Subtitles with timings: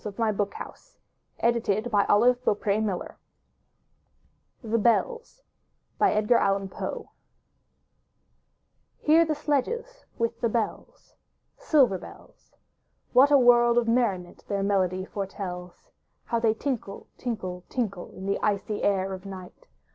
[0.03, 0.97] 301 MY BOOK HOUSE
[1.43, 1.85] ANNM (AUFeA ^^
[2.55, 3.15] •^\ %tj
[4.63, 5.43] THE BELLS
[6.01, 7.11] Edgar Allan Poe
[8.97, 11.13] Hear the sledges with the bells—
[11.69, 12.55] Silver bells!
[13.13, 15.91] What a world of merriment their melody foretells!
[16.23, 18.09] How they tinkle, tinkle, tinkle.
[18.15, 19.67] In the icy air of night!